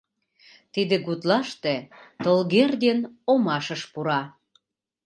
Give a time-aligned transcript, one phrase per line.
[0.73, 1.75] Тиде гутлаште
[2.23, 2.99] Толгердин
[3.31, 4.21] омашыш пура.